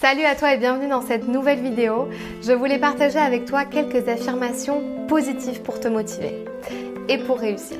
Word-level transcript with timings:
Salut 0.00 0.24
à 0.24 0.34
toi 0.34 0.54
et 0.54 0.56
bienvenue 0.56 0.88
dans 0.88 1.02
cette 1.02 1.28
nouvelle 1.28 1.60
vidéo. 1.60 2.08
Je 2.40 2.52
voulais 2.52 2.78
partager 2.78 3.18
avec 3.18 3.44
toi 3.44 3.66
quelques 3.66 4.08
affirmations 4.08 5.06
positives 5.06 5.60
pour 5.60 5.78
te 5.78 5.88
motiver 5.88 6.42
et 7.10 7.18
pour 7.18 7.38
réussir. 7.38 7.76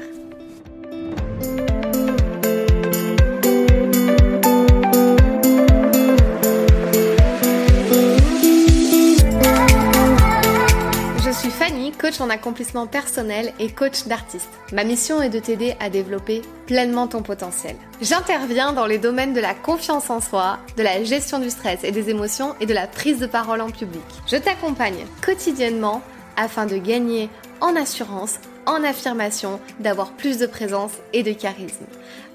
Coach 12.11 12.21
en 12.21 12.31
accomplissement 12.31 12.87
personnel 12.87 13.53
et 13.61 13.71
coach 13.71 14.07
d'artiste. 14.07 14.49
Ma 14.73 14.83
mission 14.83 15.23
est 15.23 15.29
de 15.29 15.39
t'aider 15.39 15.77
à 15.79 15.91
développer 15.91 16.43
pleinement 16.67 17.07
ton 17.07 17.23
potentiel. 17.23 17.77
J'interviens 18.01 18.73
dans 18.73 18.87
les 18.87 18.99
domaines 18.99 19.33
de 19.33 19.41
la 19.41 19.55
confiance 19.55 20.11
en 20.11 20.21
soi, 20.21 20.59
de 20.77 20.83
la 20.83 21.05
gestion 21.05 21.39
du 21.39 21.51
stress 21.51 21.85
et 21.85 21.93
des 21.93 22.11
émotions 22.11 22.57
et 22.61 22.67
de 22.67 22.75
la 22.75 22.89
prise 22.89 23.21
de 23.21 23.27
parole 23.27 23.61
en 23.61 23.71
public. 23.71 24.03
Je 24.27 24.37
t'accompagne 24.37 25.07
quotidiennement 25.25 26.03
afin 26.37 26.67
de 26.67 26.79
gagner 26.79 27.29
en 27.61 27.77
assurance, 27.77 28.41
en 28.67 28.83
affirmation, 28.83 29.61
d'avoir 29.79 30.11
plus 30.13 30.39
de 30.39 30.47
présence 30.47 30.93
et 31.13 31.23
de 31.23 31.33
charisme. 31.33 31.87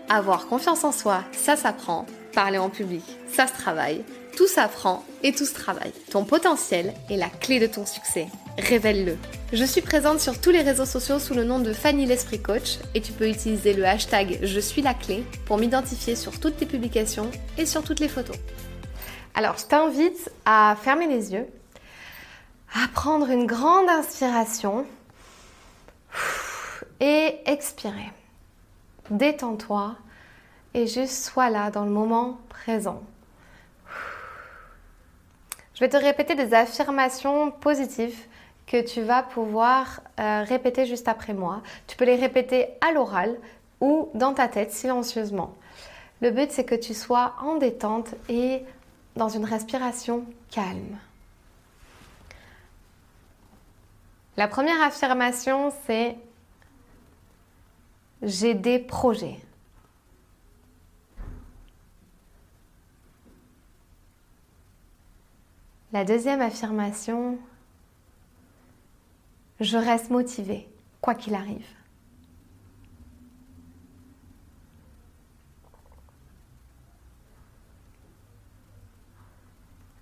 Avoir 0.08 0.48
confiance 0.48 0.86
en 0.86 0.92
soi, 0.94 1.24
ça 1.34 1.58
s'apprend. 1.58 2.06
Parler 2.34 2.60
en 2.60 2.70
public, 2.70 3.04
ça 3.32 3.48
se 3.48 3.54
travaille. 3.54 4.04
Tout 4.38 4.48
s'apprend 4.48 5.04
et 5.24 5.34
tout 5.34 5.46
se 5.46 5.54
travaille. 5.54 5.94
Ton 6.12 6.24
potentiel 6.24 6.94
est 7.10 7.18
la 7.18 7.30
clé 7.30 7.60
de 7.60 7.68
ton 7.68 7.86
succès 7.86 8.28
révèle-le. 8.58 9.18
Je 9.54 9.64
suis 9.64 9.82
présente 9.82 10.20
sur 10.20 10.42
tous 10.42 10.50
les 10.50 10.64
réseaux 10.64 10.86
sociaux 10.86 11.20
sous 11.20 11.36
le 11.36 11.44
nom 11.44 11.60
de 11.60 11.72
Fanny 11.72 12.08
l'Esprit 12.08 12.42
Coach 12.42 12.80
et 12.96 13.02
tu 13.02 13.12
peux 13.12 13.30
utiliser 13.30 13.74
le 13.74 13.86
hashtag 13.86 14.40
Je 14.42 14.60
suis 14.60 14.82
la 14.82 14.96
clé 14.96 15.24
pour 15.46 15.60
m'identifier 15.60 16.16
sur 16.16 16.40
toutes 16.40 16.58
tes 16.58 16.66
publications 16.66 17.30
et 17.56 17.68
sur 17.68 17.84
toutes 17.84 18.00
les 18.00 18.08
photos. 18.08 18.36
Alors, 19.36 19.56
je 19.60 19.66
t'invite 19.66 20.32
à 20.46 20.76
fermer 20.82 21.06
les 21.06 21.32
yeux, 21.32 21.46
à 22.74 22.88
prendre 22.88 23.30
une 23.30 23.46
grande 23.46 23.88
inspiration 23.88 24.88
et 27.00 27.36
expirer. 27.46 28.12
Détends-toi 29.12 29.96
et 30.74 30.88
juste 30.88 31.24
sois 31.24 31.52
là 31.52 31.70
dans 31.70 31.86
le 31.86 31.92
moment 31.92 32.40
présent. 32.50 33.04
Je 35.76 35.82
vais 35.82 35.90
te 35.90 35.98
répéter 35.98 36.34
des 36.34 36.56
affirmations 36.56 37.52
positives 37.52 38.18
que 38.68 38.82
tu 38.82 39.02
vas 39.02 39.24
pouvoir 39.24 40.02
euh, 40.20 40.44
répéter 40.44 40.86
juste 40.86 41.08
après 41.08 41.34
moi. 41.34 41.62
Tu 41.88 41.96
peux 41.98 42.06
les 42.06 42.16
répéter 42.16 42.68
à 42.82 42.92
l'oral 42.92 43.38
ou 43.82 44.10
dans 44.14 44.34
ta 44.34 44.48
tête 44.48 44.72
silencieusement. 44.72 45.54
Le 46.22 46.32
but, 46.32 46.52
c'est 46.52 46.64
que 46.64 46.76
tu 46.76 46.94
sois 46.94 47.34
en 47.42 47.56
détente 47.56 48.16
et 48.30 48.64
dans 49.16 49.30
une 49.30 49.46
respiration 49.46 50.26
calme. 50.50 50.98
La 54.38 54.48
première 54.48 54.82
affirmation, 54.82 55.72
c'est 55.86 56.18
j'ai 58.22 58.54
des 58.54 58.80
projets. 58.80 59.40
La 65.94 66.04
deuxième 66.04 66.42
affirmation, 66.42 67.38
je 69.60 69.78
reste 69.78 70.10
motivée, 70.10 70.68
quoi 71.02 71.16
qu'il 71.16 71.36
arrive. 71.36 71.68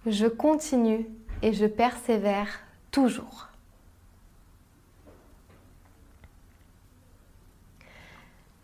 Je 0.06 0.28
continue 0.28 1.06
et 1.42 1.54
je 1.54 1.66
persévère 1.66 2.60
toujours. 2.92 3.48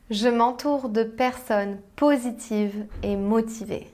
Je 0.10 0.28
m'entoure 0.28 0.90
de 0.90 1.04
personnes 1.04 1.80
positives 1.96 2.88
et 3.04 3.16
motivées. 3.16 3.94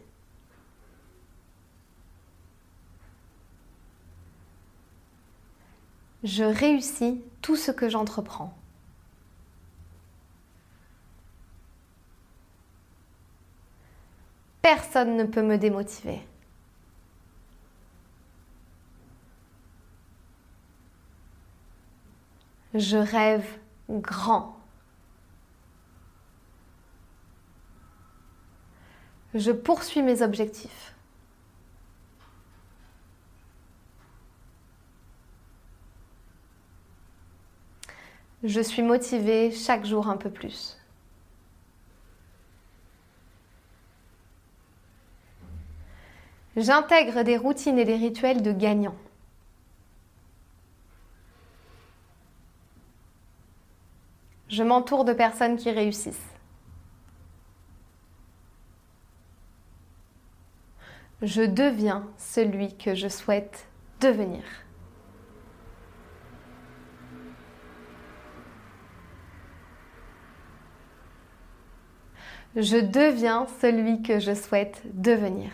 Je 6.25 6.43
réussis 6.43 7.23
tout 7.41 7.55
ce 7.55 7.71
que 7.71 7.87
j'entreprends. 7.87 8.57
Personne 14.63 15.17
ne 15.17 15.23
peut 15.23 15.43
me 15.43 15.59
démotiver. 15.59 16.19
Je 22.73 22.97
rêve 22.97 23.47
grand. 23.87 24.57
Je 29.35 29.51
poursuis 29.51 30.01
mes 30.01 30.23
objectifs. 30.23 30.94
Je 38.45 38.61
suis 38.61 38.83
motivée 38.83 39.51
chaque 39.51 39.85
jour 39.85 40.07
un 40.07 40.17
peu 40.17 40.29
plus. 40.29 40.77
J'intègre 46.55 47.23
des 47.23 47.37
routines 47.37 47.79
et 47.79 47.85
des 47.85 47.95
rituels 47.95 48.43
de 48.43 48.51
gagnants. 48.51 48.95
Je 54.47 54.61
m'entoure 54.61 55.05
de 55.05 55.13
personnes 55.13 55.57
qui 55.57 55.71
réussissent. 55.71 56.31
Je 61.23 61.41
deviens 61.41 62.07
celui 62.19 62.77
que 62.77 62.93
je 62.93 63.07
souhaite 63.07 63.67
devenir. 64.01 64.43
Je 72.55 72.77
deviens 72.77 73.47
celui 73.59 74.01
que 74.01 74.19
je 74.19 74.33
souhaite 74.33 74.81
devenir. 74.93 75.51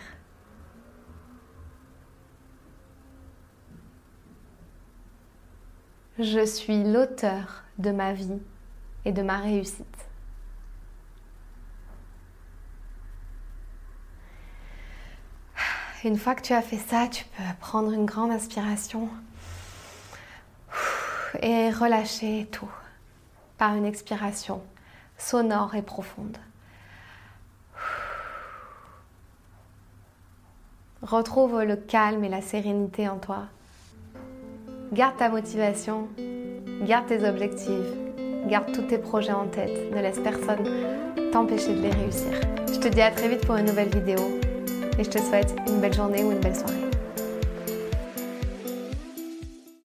Je 6.18 6.44
suis 6.46 6.84
l'auteur 6.84 7.64
de 7.78 7.90
ma 7.90 8.12
vie 8.12 8.40
et 9.04 9.12
de 9.12 9.22
ma 9.22 9.38
réussite. 9.38 9.86
Une 16.04 16.16
fois 16.16 16.34
que 16.34 16.42
tu 16.42 16.52
as 16.52 16.62
fait 16.62 16.78
ça, 16.78 17.08
tu 17.08 17.24
peux 17.24 17.42
prendre 17.60 17.92
une 17.92 18.06
grande 18.06 18.30
inspiration 18.30 19.08
et 21.40 21.70
relâcher 21.70 22.48
tout 22.50 22.70
par 23.56 23.74
une 23.74 23.86
expiration 23.86 24.62
sonore 25.16 25.74
et 25.74 25.82
profonde. 25.82 26.36
Retrouve 31.02 31.64
le 31.64 31.74
calme 31.74 32.22
et 32.22 32.28
la 32.28 32.40
sérénité 32.40 33.08
en 33.08 33.16
toi. 33.16 33.46
Garde 34.92 35.16
ta 35.16 35.28
motivation, 35.30 36.06
garde 36.86 37.06
tes 37.08 37.28
objectifs, 37.28 37.90
garde 38.46 38.70
tous 38.70 38.82
tes 38.82 38.98
projets 38.98 39.32
en 39.32 39.48
tête. 39.48 39.92
Ne 39.92 40.00
laisse 40.00 40.20
personne 40.20 40.64
t'empêcher 41.32 41.74
de 41.74 41.82
les 41.82 41.90
réussir. 41.90 42.30
Je 42.72 42.78
te 42.78 42.86
dis 42.86 43.02
à 43.02 43.10
très 43.10 43.28
vite 43.28 43.44
pour 43.44 43.56
une 43.56 43.66
nouvelle 43.66 43.88
vidéo 43.88 44.20
et 44.96 45.02
je 45.02 45.10
te 45.10 45.18
souhaite 45.18 45.56
une 45.66 45.80
belle 45.80 45.92
journée 45.92 46.22
ou 46.22 46.30
une 46.30 46.38
belle 46.38 46.54
soirée. 46.54 46.91